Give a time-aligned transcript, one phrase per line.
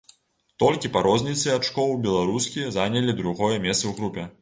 [0.63, 4.31] Толькі па розніцы ачкоў беларускі занялі другое месца ў групе.